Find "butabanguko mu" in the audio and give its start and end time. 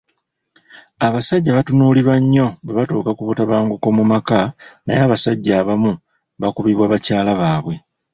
3.29-4.03